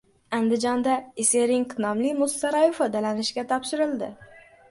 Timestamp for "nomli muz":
1.85-2.31